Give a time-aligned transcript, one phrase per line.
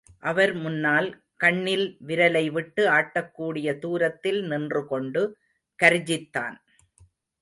[0.19, 1.07] அவர் முன்னால்,
[1.35, 5.37] கண்ணில் விரலைவிட்டு ஆட்டக்கூடிய தூரத்தில் நின்று கொண்டு,
[5.79, 6.57] கர்ஜித்தான்.